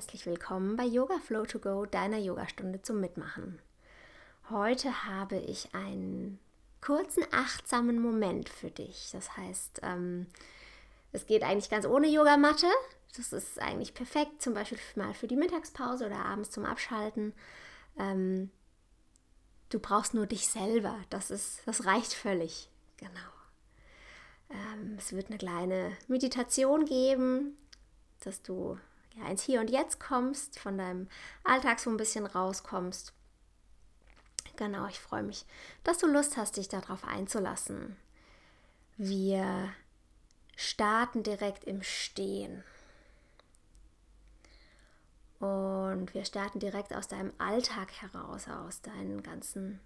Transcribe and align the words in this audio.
herzlich 0.00 0.24
willkommen 0.24 0.76
bei 0.76 0.84
Yoga 0.84 1.18
Flow 1.18 1.44
to 1.44 1.58
Go, 1.58 1.84
deiner 1.84 2.16
Yogastunde 2.16 2.80
zum 2.80 3.00
Mitmachen. 3.00 3.60
Heute 4.48 5.04
habe 5.04 5.36
ich 5.36 5.74
einen 5.74 6.38
kurzen, 6.80 7.22
achtsamen 7.32 8.00
Moment 8.00 8.48
für 8.48 8.70
dich. 8.70 9.10
Das 9.12 9.36
heißt, 9.36 9.80
ähm, 9.82 10.26
es 11.12 11.26
geht 11.26 11.42
eigentlich 11.42 11.68
ganz 11.68 11.84
ohne 11.84 12.08
Yogamatte. 12.08 12.66
Das 13.14 13.34
ist 13.34 13.60
eigentlich 13.60 13.92
perfekt, 13.92 14.40
zum 14.40 14.54
Beispiel 14.54 14.78
mal 14.94 15.12
für 15.12 15.28
die 15.28 15.36
Mittagspause 15.36 16.06
oder 16.06 16.24
abends 16.24 16.50
zum 16.50 16.64
Abschalten. 16.64 17.34
Ähm, 17.98 18.50
du 19.68 19.80
brauchst 19.80 20.14
nur 20.14 20.24
dich 20.24 20.48
selber. 20.48 20.96
Das, 21.10 21.30
ist, 21.30 21.60
das 21.66 21.84
reicht 21.84 22.14
völlig. 22.14 22.70
Genau. 22.96 23.10
Ähm, 24.48 24.94
es 24.96 25.12
wird 25.12 25.26
eine 25.26 25.36
kleine 25.36 25.92
Meditation 26.08 26.86
geben, 26.86 27.58
dass 28.20 28.40
du 28.40 28.78
ja, 29.16 29.28
ins 29.28 29.42
Hier 29.42 29.60
und 29.60 29.70
Jetzt 29.70 30.00
kommst, 30.00 30.58
von 30.58 30.78
deinem 30.78 31.08
Alltag 31.44 31.80
so 31.80 31.90
ein 31.90 31.96
bisschen 31.96 32.26
rauskommst. 32.26 33.12
Genau, 34.56 34.86
ich 34.86 35.00
freue 35.00 35.22
mich, 35.22 35.46
dass 35.84 35.98
du 35.98 36.06
Lust 36.06 36.36
hast, 36.36 36.56
dich 36.56 36.68
darauf 36.68 37.04
einzulassen. 37.04 37.96
Wir 38.96 39.72
starten 40.56 41.22
direkt 41.22 41.64
im 41.64 41.82
Stehen. 41.82 42.62
Und 45.38 46.12
wir 46.12 46.26
starten 46.26 46.58
direkt 46.58 46.94
aus 46.94 47.08
deinem 47.08 47.32
Alltag 47.38 47.90
heraus, 48.02 48.46
aus 48.46 48.82
deinen 48.82 49.22
ganzen 49.22 49.80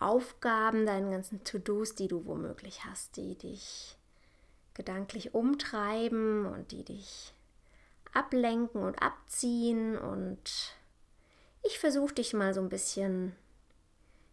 Aufgaben, 0.00 0.84
deinen 0.84 1.12
ganzen 1.12 1.44
To-Dos, 1.44 1.94
die 1.94 2.08
du 2.08 2.26
womöglich 2.26 2.84
hast, 2.84 3.16
die 3.16 3.38
dich 3.38 3.96
gedanklich 4.74 5.34
umtreiben 5.34 6.46
und 6.46 6.72
die 6.72 6.84
dich 6.84 7.32
ablenken 8.18 8.82
und 8.82 9.00
abziehen. 9.02 9.96
Und 9.96 10.74
ich 11.62 11.78
versuche 11.78 12.14
dich 12.14 12.32
mal 12.34 12.54
so 12.54 12.60
ein 12.60 12.68
bisschen, 12.68 13.34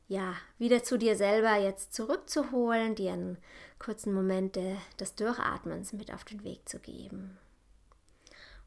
ja, 0.07 0.35
wieder 0.57 0.83
zu 0.83 0.97
dir 0.97 1.15
selber 1.15 1.55
jetzt 1.55 1.93
zurückzuholen, 1.93 2.95
dir 2.95 3.13
einen 3.13 3.37
kurzen 3.79 4.13
Moment 4.13 4.57
des 4.99 5.15
Durchatmens 5.15 5.93
mit 5.93 6.13
auf 6.13 6.23
den 6.23 6.43
Weg 6.43 6.67
zu 6.67 6.79
geben. 6.79 7.37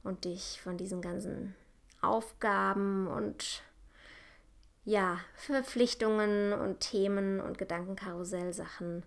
Und 0.02 0.24
dich 0.24 0.60
von 0.62 0.76
diesen 0.76 1.02
ganzen 1.02 1.54
Aufgaben 2.00 3.08
und 3.08 3.62
ja, 4.84 5.20
Verpflichtungen 5.34 6.52
und 6.52 6.80
Themen 6.80 7.40
und 7.40 7.58
Gedankenkarussellsachen 7.58 9.04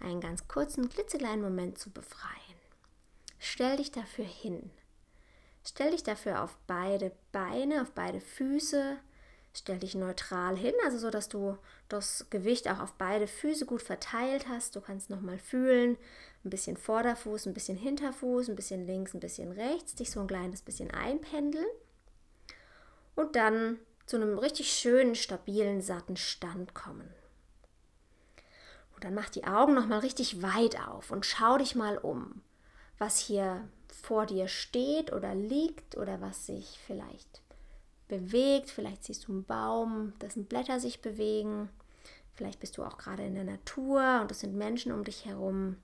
einen 0.00 0.20
ganz 0.20 0.48
kurzen, 0.48 0.88
klitzekleinen 0.88 1.42
Moment 1.42 1.78
zu 1.78 1.90
befreien. 1.90 2.34
Stell 3.38 3.76
dich 3.76 3.92
dafür 3.92 4.24
hin. 4.24 4.70
Stell 5.64 5.90
dich 5.90 6.02
dafür 6.02 6.42
auf 6.42 6.56
beide 6.66 7.12
Beine, 7.32 7.82
auf 7.82 7.92
beide 7.92 8.20
Füße. 8.20 8.96
Stell 9.52 9.78
dich 9.78 9.96
neutral 9.96 10.56
hin, 10.56 10.74
also 10.84 10.96
so, 10.96 11.10
dass 11.10 11.28
du 11.28 11.58
das 11.88 12.26
Gewicht 12.30 12.68
auch 12.68 12.78
auf 12.78 12.94
beide 12.94 13.26
Füße 13.26 13.66
gut 13.66 13.82
verteilt 13.82 14.46
hast. 14.48 14.76
Du 14.76 14.80
kannst 14.80 15.10
nochmal 15.10 15.38
fühlen, 15.38 15.96
ein 16.44 16.50
bisschen 16.50 16.76
Vorderfuß, 16.76 17.46
ein 17.46 17.54
bisschen 17.54 17.76
Hinterfuß, 17.76 18.48
ein 18.48 18.56
bisschen 18.56 18.86
links, 18.86 19.12
ein 19.12 19.20
bisschen 19.20 19.50
rechts, 19.50 19.96
dich 19.96 20.12
so 20.12 20.20
ein 20.20 20.28
kleines 20.28 20.62
bisschen 20.62 20.92
einpendeln. 20.92 21.66
Und 23.16 23.34
dann 23.34 23.78
zu 24.06 24.16
einem 24.16 24.38
richtig 24.38 24.72
schönen, 24.72 25.16
stabilen, 25.16 25.82
satten 25.82 26.16
Stand 26.16 26.72
kommen. 26.74 27.12
Und 28.94 29.04
dann 29.04 29.14
mach 29.14 29.30
die 29.30 29.44
Augen 29.44 29.74
nochmal 29.74 30.00
richtig 30.00 30.42
weit 30.42 30.80
auf 30.80 31.10
und 31.10 31.26
schau 31.26 31.58
dich 31.58 31.74
mal 31.74 31.98
um, 31.98 32.42
was 33.00 33.18
hier 33.18 33.66
vor 33.88 34.26
dir 34.26 34.46
steht 34.46 35.12
oder 35.12 35.34
liegt 35.34 35.96
oder 35.96 36.20
was 36.20 36.46
sich 36.46 36.78
vielleicht 36.86 37.42
bewegt. 38.08 38.70
Vielleicht 38.70 39.04
siehst 39.04 39.26
du 39.26 39.32
einen 39.32 39.44
Baum, 39.44 40.12
dessen 40.20 40.44
Blätter 40.44 40.78
sich 40.78 41.00
bewegen. 41.00 41.70
Vielleicht 42.34 42.60
bist 42.60 42.76
du 42.76 42.84
auch 42.84 42.98
gerade 42.98 43.24
in 43.24 43.34
der 43.34 43.44
Natur 43.44 44.20
und 44.20 44.30
es 44.30 44.40
sind 44.40 44.54
Menschen 44.54 44.92
um 44.92 45.02
dich 45.02 45.24
herum. 45.24 45.76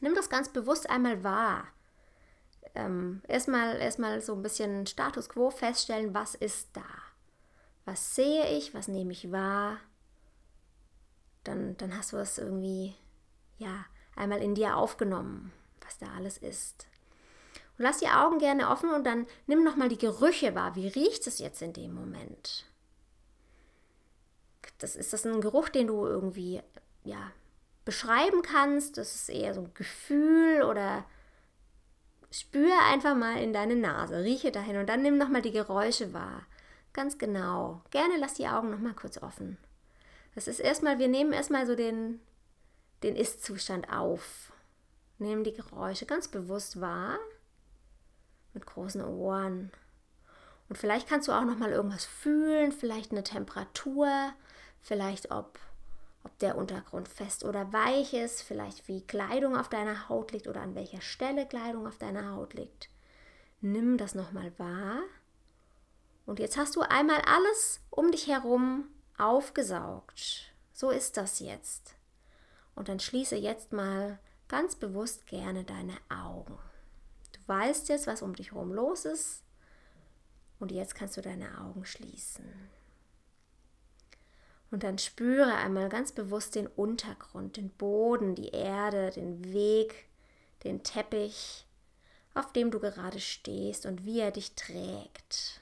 Nimm 0.00 0.14
das 0.14 0.28
ganz 0.28 0.50
bewusst 0.50 0.90
einmal 0.90 1.24
wahr. 1.24 1.66
Ähm, 2.74 3.22
erstmal, 3.26 3.76
erstmal 3.76 4.20
so 4.20 4.34
ein 4.34 4.42
bisschen 4.42 4.86
Status 4.86 5.28
quo 5.30 5.50
feststellen, 5.50 6.12
was 6.12 6.34
ist 6.34 6.68
da? 6.74 6.84
Was 7.86 8.14
sehe 8.14 8.56
ich? 8.58 8.74
Was 8.74 8.88
nehme 8.88 9.12
ich 9.12 9.32
wahr? 9.32 9.78
Dann, 11.44 11.76
dann 11.78 11.96
hast 11.96 12.12
du 12.12 12.18
es 12.18 12.38
irgendwie, 12.38 12.94
ja, 13.58 13.86
einmal 14.16 14.42
in 14.42 14.54
dir 14.54 14.76
aufgenommen, 14.76 15.52
was 15.84 15.98
da 15.98 16.06
alles 16.16 16.38
ist. 16.38 16.86
Und 17.78 17.84
lass 17.84 17.98
die 17.98 18.08
Augen 18.08 18.38
gerne 18.38 18.70
offen 18.70 18.90
und 18.90 19.04
dann 19.04 19.26
nimm 19.46 19.64
nochmal 19.64 19.88
die 19.88 19.98
Gerüche 19.98 20.54
wahr. 20.54 20.76
Wie 20.76 20.88
riecht 20.88 21.26
es 21.26 21.38
jetzt 21.38 21.62
in 21.62 21.72
dem 21.72 21.94
Moment? 21.94 22.66
Das, 24.78 24.96
ist 24.96 25.12
das 25.12 25.26
ein 25.26 25.40
Geruch, 25.40 25.68
den 25.68 25.86
du 25.86 26.06
irgendwie 26.06 26.62
ja, 27.04 27.32
beschreiben 27.84 28.42
kannst? 28.42 28.96
Das 28.98 29.14
ist 29.14 29.28
eher 29.28 29.54
so 29.54 29.62
ein 29.62 29.74
Gefühl 29.74 30.62
oder 30.62 31.04
spüre 32.30 32.78
einfach 32.90 33.14
mal 33.14 33.40
in 33.40 33.52
deine 33.52 33.76
Nase, 33.76 34.22
rieche 34.24 34.50
dahin 34.50 34.76
und 34.76 34.88
dann 34.88 35.02
nimm 35.02 35.18
nochmal 35.18 35.42
die 35.42 35.52
Geräusche 35.52 36.12
wahr. 36.12 36.42
Ganz 36.92 37.18
genau. 37.18 37.82
Gerne 37.90 38.16
lass 38.18 38.34
die 38.34 38.46
Augen 38.46 38.70
nochmal 38.70 38.94
kurz 38.94 39.18
offen. 39.18 39.58
Das 40.34 40.48
ist 40.48 40.60
erstmal, 40.60 40.98
wir 40.98 41.08
nehmen 41.08 41.32
erstmal 41.32 41.66
so 41.66 41.74
den, 41.74 42.20
den 43.02 43.16
Ist-Zustand 43.16 43.92
auf. 43.92 44.52
Nehmen 45.18 45.44
die 45.44 45.52
Geräusche 45.52 46.06
ganz 46.06 46.28
bewusst 46.28 46.80
wahr 46.80 47.18
mit 48.52 48.66
großen 48.66 49.02
Ohren. 49.02 49.70
Und 50.68 50.76
vielleicht 50.76 51.08
kannst 51.08 51.28
du 51.28 51.32
auch 51.32 51.44
noch 51.44 51.58
mal 51.58 51.70
irgendwas 51.70 52.04
fühlen, 52.04 52.72
vielleicht 52.72 53.12
eine 53.12 53.22
Temperatur, 53.22 54.32
vielleicht 54.80 55.30
ob, 55.30 55.58
ob 56.22 56.38
der 56.38 56.56
Untergrund 56.56 57.08
fest 57.08 57.44
oder 57.44 57.72
weich 57.72 58.14
ist, 58.14 58.42
vielleicht 58.42 58.88
wie 58.88 59.06
Kleidung 59.06 59.56
auf 59.56 59.68
deiner 59.68 60.08
Haut 60.08 60.32
liegt 60.32 60.48
oder 60.48 60.62
an 60.62 60.74
welcher 60.74 61.00
Stelle 61.00 61.46
Kleidung 61.46 61.86
auf 61.86 61.98
deiner 61.98 62.32
Haut 62.32 62.54
liegt. 62.54 62.88
Nimm 63.60 63.98
das 63.98 64.14
noch 64.14 64.32
mal 64.32 64.52
wahr. 64.58 65.00
Und 66.26 66.38
jetzt 66.38 66.56
hast 66.56 66.76
du 66.76 66.80
einmal 66.80 67.20
alles 67.22 67.80
um 67.90 68.10
dich 68.10 68.28
herum 68.28 68.88
aufgesaugt. 69.18 70.52
So 70.72 70.90
ist 70.90 71.16
das 71.16 71.40
jetzt. 71.40 71.94
Und 72.74 72.88
dann 72.88 73.00
schließe 73.00 73.36
jetzt 73.36 73.72
mal 73.72 74.18
ganz 74.48 74.76
bewusst 74.76 75.26
gerne 75.26 75.64
deine 75.64 75.96
Augen 76.08 76.58
weißt 77.46 77.88
jetzt, 77.88 78.06
was 78.06 78.22
um 78.22 78.34
dich 78.34 78.52
herum 78.52 78.72
los 78.72 79.04
ist. 79.04 79.42
Und 80.58 80.72
jetzt 80.72 80.94
kannst 80.94 81.16
du 81.16 81.20
deine 81.20 81.60
Augen 81.60 81.84
schließen. 81.84 82.44
Und 84.70 84.82
dann 84.82 84.98
spüre 84.98 85.54
einmal 85.54 85.88
ganz 85.88 86.12
bewusst 86.12 86.54
den 86.54 86.66
Untergrund, 86.66 87.56
den 87.56 87.70
Boden, 87.70 88.34
die 88.34 88.48
Erde, 88.48 89.10
den 89.10 89.52
Weg, 89.52 90.08
den 90.64 90.82
Teppich, 90.82 91.66
auf 92.34 92.52
dem 92.52 92.70
du 92.70 92.80
gerade 92.80 93.20
stehst 93.20 93.86
und 93.86 94.04
wie 94.04 94.20
er 94.20 94.32
dich 94.32 94.54
trägt. 94.54 95.60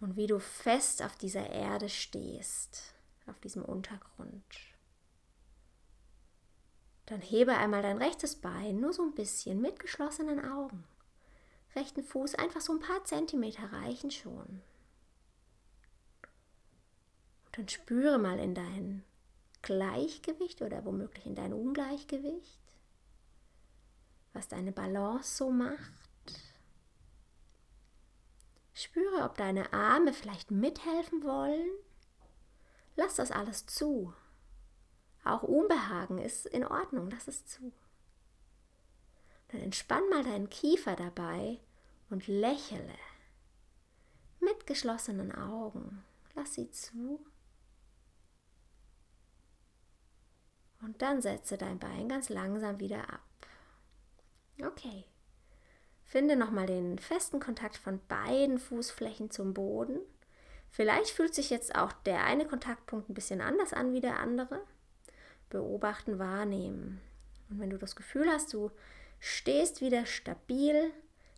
Und 0.00 0.16
wie 0.16 0.26
du 0.26 0.40
fest 0.40 1.02
auf 1.02 1.16
dieser 1.16 1.48
Erde 1.48 1.88
stehst, 1.88 2.94
auf 3.26 3.38
diesem 3.38 3.64
Untergrund. 3.64 4.44
Dann 7.06 7.20
hebe 7.20 7.56
einmal 7.56 7.82
dein 7.82 7.98
rechtes 7.98 8.36
Bein 8.36 8.80
nur 8.80 8.92
so 8.92 9.02
ein 9.02 9.14
bisschen 9.14 9.60
mit 9.60 9.80
geschlossenen 9.80 10.44
Augen. 10.44 10.84
Rechten 11.74 12.04
Fuß 12.04 12.34
einfach 12.36 12.60
so 12.60 12.72
ein 12.72 12.80
paar 12.80 13.04
Zentimeter 13.04 13.72
reichen 13.72 14.10
schon. 14.10 14.62
Und 17.46 17.58
dann 17.58 17.68
spüre 17.68 18.18
mal 18.18 18.38
in 18.38 18.54
dein 18.54 19.04
Gleichgewicht 19.62 20.62
oder 20.62 20.84
womöglich 20.84 21.26
in 21.26 21.34
dein 21.34 21.52
Ungleichgewicht, 21.52 22.60
was 24.32 24.48
deine 24.48 24.72
Balance 24.72 25.36
so 25.36 25.50
macht. 25.50 25.78
Spüre, 28.74 29.24
ob 29.24 29.36
deine 29.36 29.72
Arme 29.72 30.12
vielleicht 30.12 30.50
mithelfen 30.50 31.22
wollen. 31.22 31.70
Lass 32.96 33.16
das 33.16 33.30
alles 33.30 33.66
zu. 33.66 34.12
Auch 35.24 35.42
Unbehagen 35.42 36.18
ist 36.18 36.46
in 36.46 36.64
Ordnung, 36.64 37.08
lass 37.10 37.28
es 37.28 37.46
zu. 37.46 37.72
Dann 39.48 39.60
entspann 39.60 40.02
mal 40.10 40.24
deinen 40.24 40.50
Kiefer 40.50 40.96
dabei 40.96 41.60
und 42.10 42.26
lächele. 42.26 42.94
Mit 44.40 44.66
geschlossenen 44.66 45.32
Augen. 45.32 46.02
Lass 46.34 46.54
sie 46.54 46.70
zu. 46.70 47.24
Und 50.80 51.00
dann 51.00 51.22
setze 51.22 51.56
dein 51.56 51.78
Bein 51.78 52.08
ganz 52.08 52.28
langsam 52.28 52.80
wieder 52.80 53.08
ab. 53.12 53.20
Okay. 54.60 55.04
Finde 56.04 56.34
nochmal 56.34 56.66
den 56.66 56.98
festen 56.98 57.38
Kontakt 57.38 57.76
von 57.76 58.00
beiden 58.08 58.58
Fußflächen 58.58 59.30
zum 59.30 59.54
Boden. 59.54 60.00
Vielleicht 60.70 61.10
fühlt 61.10 61.34
sich 61.34 61.50
jetzt 61.50 61.76
auch 61.76 61.92
der 61.92 62.24
eine 62.24 62.46
Kontaktpunkt 62.46 63.08
ein 63.08 63.14
bisschen 63.14 63.40
anders 63.40 63.72
an 63.72 63.92
wie 63.92 64.00
der 64.00 64.18
andere 64.18 64.60
beobachten, 65.52 66.18
wahrnehmen. 66.18 67.00
Und 67.48 67.60
wenn 67.60 67.70
du 67.70 67.78
das 67.78 67.94
Gefühl 67.94 68.28
hast, 68.28 68.52
du 68.54 68.70
stehst 69.20 69.80
wieder 69.80 70.06
stabil, 70.06 70.90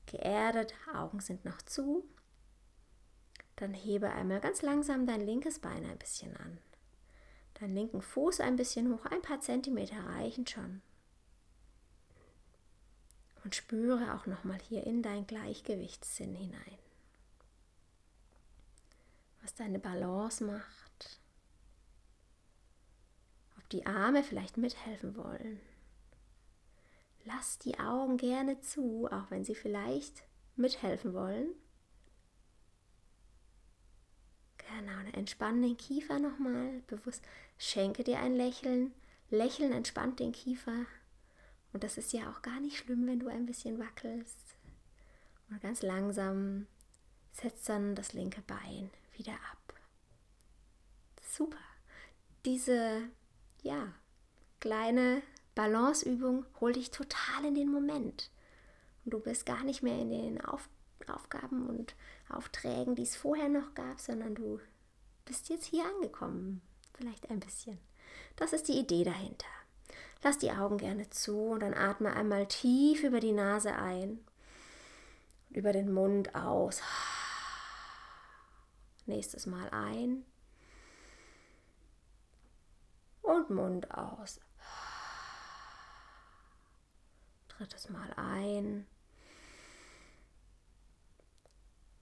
geerdet, 0.07 0.75
Augen 0.95 1.21
sind 1.21 1.45
noch 1.45 1.61
zu. 1.63 2.05
Dann 3.57 3.75
hebe 3.75 4.11
einmal 4.11 4.41
ganz 4.41 4.63
langsam 4.63 5.07
dein 5.07 5.21
linkes 5.21 5.59
Bein 5.59 5.85
ein 5.85 5.99
bisschen 5.99 6.37
an. 6.37 6.59
Deinen 7.55 7.75
linken 7.75 8.03
Fuß 8.03 8.41
ein 8.41 8.57
bisschen 8.57 8.93
hoch, 8.93 9.05
ein 9.07 9.23
paar 9.23 9.41
Zentimeter 9.41 9.99
reichen 10.17 10.47
schon. 10.47 10.83
Und 13.45 13.55
spüre 13.55 14.15
auch 14.15 14.27
nochmal 14.27 14.59
hier 14.69 14.85
in 14.85 15.03
dein 15.03 15.27
Gleichgewichtssinn 15.27 16.35
hinein, 16.35 16.79
was 19.43 19.55
deine 19.55 19.79
Balance 19.79 20.43
macht. 20.43 20.94
Ob 23.65 23.71
die 23.71 23.87
Arme 23.87 24.23
vielleicht 24.23 24.59
mithelfen 24.59 25.17
wollen. 25.17 25.59
Lass 27.25 27.59
die 27.59 27.79
Augen 27.79 28.19
gerne 28.19 28.61
zu, 28.61 29.09
auch 29.11 29.31
wenn 29.31 29.43
sie 29.43 29.55
vielleicht 29.55 30.23
mithelfen 30.55 31.15
wollen. 31.15 31.49
Genau, 34.59 34.93
dann 34.93 35.15
entspann 35.15 35.63
den 35.63 35.79
Kiefer 35.79 36.19
nochmal 36.19 36.83
bewusst. 36.87 37.25
Schenke 37.57 38.05
dir 38.05 38.19
ein 38.19 38.35
Lächeln. 38.35 38.93
Lächeln 39.31 39.73
entspannt 39.73 40.21
den 40.21 40.33
Kiefer. 40.33 40.85
Und 41.73 41.85
das 41.85 41.97
ist 41.97 42.13
ja 42.13 42.31
auch 42.31 42.43
gar 42.43 42.61
nicht 42.61 42.77
schlimm, 42.77 43.07
wenn 43.07 43.21
du 43.21 43.29
ein 43.29 43.47
bisschen 43.47 43.79
wackelst. 43.79 44.57
Und 45.49 45.63
ganz 45.63 45.81
langsam 45.81 46.67
setzt 47.33 47.67
dann 47.69 47.95
das 47.95 48.13
linke 48.13 48.43
Bein 48.43 48.91
wieder 49.17 49.33
ab. 49.33 49.75
Super. 51.23 51.57
Diese, 52.45 53.09
ja, 53.65 53.93
kleine 54.61 55.23
Balanceübung 55.55 56.47
holt 56.61 56.77
dich 56.77 56.91
total 56.91 57.45
in 57.47 57.55
den 57.55 57.71
Moment. 57.71 58.31
Und 59.05 59.15
du 59.15 59.21
bist 59.21 59.47
gar 59.47 59.65
nicht 59.65 59.83
mehr 59.83 59.99
in 59.99 60.11
den 60.11 60.41
Auf 60.41 60.69
Aufgaben 61.07 61.69
und 61.69 61.95
Aufträgen, 62.31 62.95
die 62.95 63.03
es 63.03 63.15
vorher 63.15 63.51
noch 63.51 63.75
gab, 63.75 64.01
sondern 64.01 64.35
du 64.35 64.59
bist 65.27 65.51
jetzt 65.51 65.67
hier 65.67 65.85
angekommen. 65.85 66.63
Vielleicht 66.95 67.31
ein 67.31 67.41
bisschen. 67.41 67.79
Das 68.37 68.55
ist 68.55 68.69
die 68.69 68.79
Idee 68.79 69.05
dahinter. 69.05 69.47
Lass 70.23 70.39
die 70.39 70.53
Augen 70.53 70.79
gerne 70.79 71.11
zu 71.11 71.39
und 71.51 71.61
dann 71.61 71.75
atme 71.75 72.15
einmal 72.15 72.47
tief 72.47 73.03
über 73.03 73.21
die 73.21 73.33
Nase 73.33 73.75
ein 73.75 74.21
und 75.51 75.57
über 75.57 75.73
den 75.73 75.93
Mund 75.93 76.35
aus. 76.35 76.81
Nächstes 79.05 79.45
Mal 79.45 79.69
ein 79.69 80.25
und 83.35 83.51
Mund 83.51 83.91
aus. 83.91 84.41
Drittes 87.49 87.89
Mal 87.89 88.13
ein 88.15 88.87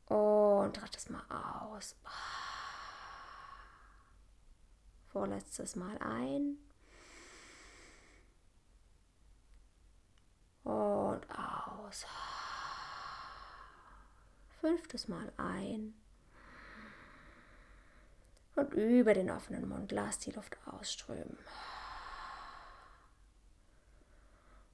und 0.06 0.76
drittes 0.76 1.08
Mal 1.08 1.24
aus. 1.30 1.96
Vorletztes 5.08 5.76
Mal 5.76 5.98
ein 5.98 6.58
und 10.64 11.26
aus. 11.30 12.06
Fünftes 14.60 15.08
Mal 15.08 15.32
ein. 15.36 16.01
Und 18.54 18.74
über 18.74 19.14
den 19.14 19.30
offenen 19.30 19.68
Mund 19.68 19.92
lass 19.92 20.18
die 20.18 20.30
Luft 20.30 20.56
ausströmen. 20.66 21.38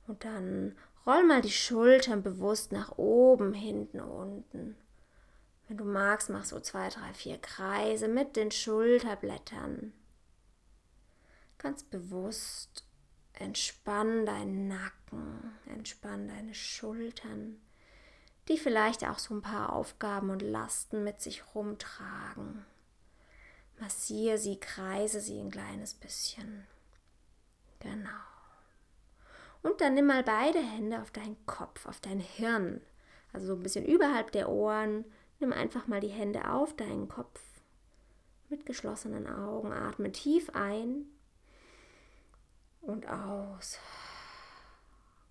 Und 0.06 0.24
dann 0.24 0.76
roll 1.06 1.22
mal 1.24 1.42
die 1.42 1.50
Schultern 1.50 2.22
bewusst 2.22 2.72
nach 2.72 2.96
oben, 2.96 3.52
hinten, 3.52 4.00
unten. 4.00 4.76
Wenn 5.68 5.76
du 5.76 5.84
magst, 5.84 6.30
mach 6.30 6.44
so 6.44 6.60
zwei, 6.60 6.88
drei, 6.88 7.12
vier 7.12 7.38
Kreise 7.38 8.08
mit 8.08 8.36
den 8.36 8.50
Schulterblättern. 8.50 9.92
Ganz 11.58 11.82
bewusst 11.82 12.84
Entspann 13.34 14.26
deinen 14.26 14.66
Nacken, 14.66 15.52
entspann 15.66 16.26
deine 16.26 16.54
Schultern, 16.54 17.60
die 18.48 18.58
vielleicht 18.58 19.04
auch 19.04 19.18
so 19.18 19.34
ein 19.34 19.42
paar 19.42 19.72
Aufgaben 19.72 20.30
und 20.30 20.42
Lasten 20.42 21.04
mit 21.04 21.20
sich 21.20 21.54
rumtragen. 21.54 22.64
Massiere 23.88 24.36
sie, 24.36 24.60
kreise 24.60 25.18
sie 25.18 25.40
ein 25.40 25.50
kleines 25.50 25.94
bisschen. 25.94 26.66
Genau. 27.80 28.10
Und 29.62 29.80
dann 29.80 29.94
nimm 29.94 30.04
mal 30.04 30.22
beide 30.22 30.58
Hände 30.58 31.00
auf 31.00 31.10
deinen 31.10 31.38
Kopf, 31.46 31.86
auf 31.86 31.98
dein 31.98 32.20
Hirn, 32.20 32.82
also 33.32 33.46
so 33.46 33.54
ein 33.54 33.62
bisschen 33.62 33.86
überhalb 33.86 34.30
der 34.32 34.50
Ohren. 34.50 35.06
Nimm 35.40 35.54
einfach 35.54 35.86
mal 35.86 36.00
die 36.00 36.08
Hände 36.08 36.50
auf 36.50 36.76
deinen 36.76 37.08
Kopf. 37.08 37.40
Mit 38.50 38.66
geschlossenen 38.66 39.26
Augen 39.26 39.72
atme 39.72 40.12
tief 40.12 40.50
ein 40.50 41.06
und 42.82 43.08
aus. 43.08 43.78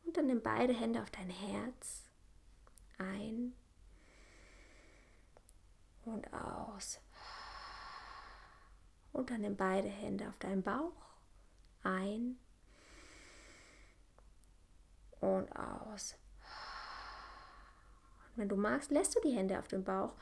Und 0.04 0.18
dann 0.18 0.26
nimm 0.26 0.42
beide 0.42 0.74
Hände 0.74 1.04
auf 1.04 1.12
dein 1.12 1.30
Herz. 1.30 2.10
Ein 2.98 3.54
und 6.06 6.34
aus. 6.34 7.00
Und 9.18 9.32
dann 9.32 9.42
nimm 9.42 9.58
beide 9.58 9.88
Hände 9.88 10.30
auf 10.30 10.38
deinen 10.38 10.62
Bauch. 10.62 10.94
Ein 11.82 12.38
und 15.20 15.52
aus. 15.54 16.16
Und 18.30 18.38
wenn 18.38 18.50
du 18.50 18.56
magst, 18.56 18.92
lässt 18.92 19.16
du 19.16 19.20
die 19.22 19.36
Hände 19.36 19.58
auf 19.58 19.68
dem 19.68 19.84
Bauch 19.84 20.14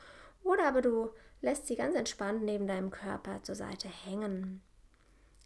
oder 0.42 0.66
aber 0.66 0.80
du 0.80 1.10
lässt 1.42 1.66
sie 1.66 1.76
ganz 1.76 1.94
entspannt 1.94 2.42
neben 2.42 2.66
deinem 2.66 2.90
Körper 2.90 3.42
zur 3.42 3.54
Seite 3.54 3.86
hängen. 3.86 4.62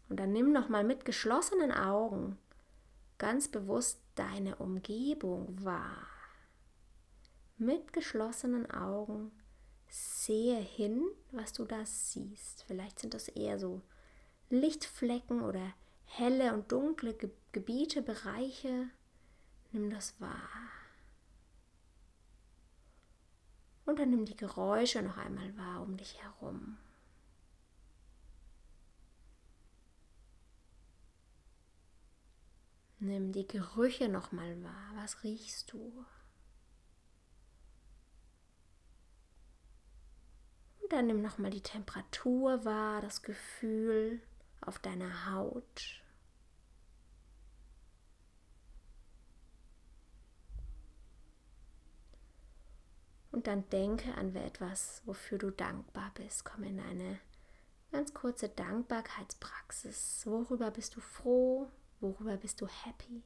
Und 0.07 0.21
dann 0.21 0.31
nimm 0.31 0.53
nochmal 0.53 0.85
mit 0.85 1.03
geschlossenen 1.03 1.73
Augen 1.73 2.37
ganz 3.17 3.49
bewusst 3.49 4.01
deine 4.15 4.55
Umgebung 4.55 5.61
wahr. 5.61 6.07
Mit 7.57 7.91
geschlossenen 7.91 8.71
Augen 8.71 9.33
sehe 9.91 10.57
hin, 10.57 11.05
was 11.31 11.51
du 11.51 11.65
da 11.65 11.85
siehst. 11.85 12.63
Vielleicht 12.63 12.99
sind 12.99 13.13
das 13.13 13.27
eher 13.27 13.59
so 13.59 13.81
Lichtflecken 14.49 15.41
oder 15.41 15.73
helle 16.05 16.53
und 16.53 16.71
dunkle 16.71 17.13
Gebiete, 17.51 18.01
Bereiche. 18.01 18.89
Nimm 19.71 19.89
das 19.89 20.19
wahr. 20.19 20.49
Und 23.85 23.99
dann 23.99 24.11
nimm 24.11 24.25
die 24.25 24.37
Geräusche 24.37 25.01
noch 25.01 25.17
einmal 25.17 25.57
wahr 25.57 25.81
um 25.81 25.97
dich 25.97 26.21
herum. 26.23 26.77
Nimm 32.99 33.33
die 33.33 33.47
Gerüche 33.47 34.07
nochmal 34.07 34.63
wahr. 34.63 34.91
Was 34.95 35.23
riechst 35.23 35.73
du? 35.73 36.05
Dann 40.91 41.07
nimm 41.07 41.21
nochmal 41.21 41.51
die 41.51 41.61
Temperatur 41.61 42.65
wahr, 42.65 43.01
das 43.01 43.21
Gefühl 43.21 44.21
auf 44.61 44.79
deiner 44.79 45.31
Haut. 45.31 46.01
Und 53.31 53.47
dann 53.47 53.67
denke 53.69 54.13
an 54.15 54.35
etwas, 54.35 55.01
wofür 55.05 55.37
du 55.37 55.51
dankbar 55.51 56.11
bist. 56.15 56.43
Komm 56.43 56.63
in 56.63 56.79
eine 56.81 57.19
ganz 57.91 58.13
kurze 58.13 58.49
Dankbarkeitspraxis. 58.49 60.23
Worüber 60.25 60.69
bist 60.71 60.95
du 60.95 60.99
froh? 60.99 61.69
Worüber 62.01 62.35
bist 62.35 62.59
du 62.59 62.67
happy? 62.67 63.23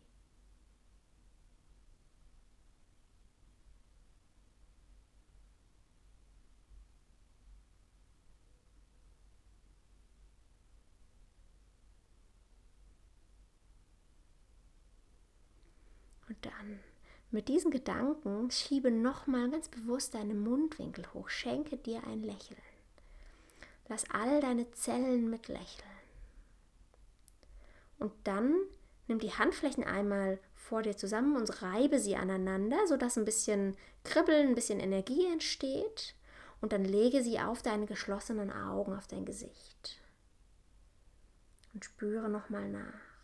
Und 16.28 16.34
dann 16.46 16.80
mit 17.32 17.50
diesen 17.50 17.72
Gedanken 17.72 18.50
schiebe 18.50 18.92
nochmal 18.92 19.50
ganz 19.50 19.68
bewusst 19.68 20.14
deine 20.14 20.34
Mundwinkel 20.34 21.06
hoch, 21.14 21.28
schenke 21.30 21.76
dir 21.78 22.02
ein 22.08 22.24
Lächeln. 22.24 22.62
Lass 23.88 24.10
all 24.10 24.42
deine 24.42 24.72
Zellen 24.72 25.30
mit 25.30 25.48
lächeln. 25.48 25.90
Und 28.00 28.14
dann 28.24 28.56
nimm 29.08 29.20
die 29.20 29.34
Handflächen 29.34 29.84
einmal 29.84 30.40
vor 30.56 30.82
dir 30.82 30.98
zusammen 30.98 31.36
und 31.36 31.62
reibe 31.62 32.00
sie 32.00 32.16
aneinander, 32.16 32.88
sodass 32.88 33.18
ein 33.18 33.26
bisschen 33.26 33.76
Kribbeln, 34.04 34.50
ein 34.50 34.56
bisschen 34.56 34.80
Energie 34.80 35.28
entsteht. 35.32 36.16
Und 36.62 36.74
dann 36.74 36.86
lege 36.86 37.22
sie 37.22 37.40
auf 37.40 37.62
deine 37.62 37.86
geschlossenen 37.86 38.52
Augen, 38.52 38.96
auf 38.96 39.08
dein 39.08 39.26
Gesicht. 39.26 40.02
Und 41.74 41.86
spüre 41.86 42.30
nochmal 42.30 42.70
nach. 42.70 43.16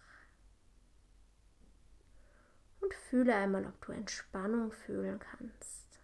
Und 2.81 2.81
Und 2.92 2.98
fühle 2.98 3.34
einmal, 3.34 3.66
ob 3.66 3.86
du 3.86 3.94
Entspannung 3.94 4.74
fühlen 4.74 5.18
kannst. 5.18 6.02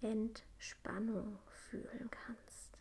Entspannung 0.00 1.38
fühlen 1.68 2.10
kannst. 2.10 2.78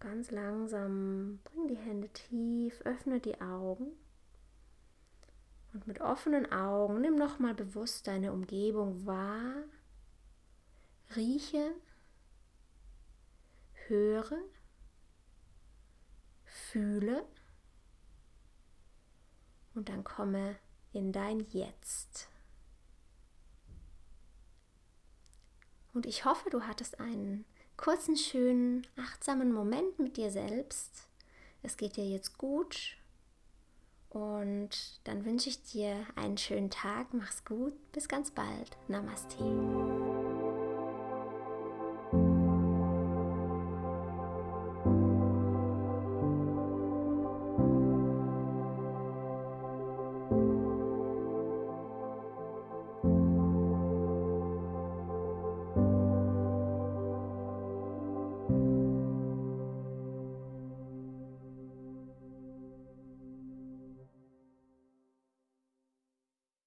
Ganz 0.00 0.32
langsam 0.32 1.38
bring 1.44 1.68
die 1.68 1.76
Hände 1.76 2.08
tief, 2.08 2.80
öffne 2.80 3.20
die 3.20 3.40
Augen. 3.40 3.92
Und 5.72 5.86
mit 5.86 6.00
offenen 6.00 6.50
Augen 6.50 7.00
nimm 7.00 7.14
nochmal 7.14 7.54
bewusst 7.54 8.08
deine 8.08 8.32
Umgebung 8.32 9.06
wahr, 9.06 9.62
rieche, 11.14 11.76
höre, 13.86 14.36
fühle 16.44 17.24
und 19.74 19.88
dann 19.88 20.04
komme 20.04 20.56
in 20.92 21.12
dein 21.12 21.40
Jetzt. 21.50 22.28
Und 25.92 26.06
ich 26.06 26.24
hoffe, 26.24 26.50
du 26.50 26.62
hattest 26.62 27.00
einen 27.00 27.44
kurzen, 27.76 28.16
schönen, 28.16 28.86
achtsamen 28.96 29.52
Moment 29.52 29.98
mit 29.98 30.16
dir 30.16 30.30
selbst. 30.30 31.08
Es 31.62 31.76
geht 31.76 31.96
dir 31.96 32.08
jetzt 32.08 32.38
gut. 32.38 32.96
Und 34.08 35.00
dann 35.04 35.24
wünsche 35.24 35.48
ich 35.48 35.62
dir 35.62 36.04
einen 36.16 36.36
schönen 36.36 36.70
Tag. 36.70 37.12
Mach's 37.12 37.44
gut. 37.44 37.74
Bis 37.92 38.08
ganz 38.08 38.30
bald. 38.30 38.76
Namaste. 38.88 39.99